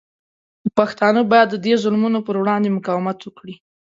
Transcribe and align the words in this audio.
پښتانه 0.77 1.21
باید 1.31 1.47
د 1.51 1.55
دې 1.65 1.73
ظلمونو 1.83 2.19
پر 2.27 2.35
وړاندې 2.39 2.75
مقاومت 2.77 3.17
وکړي. 3.21 3.55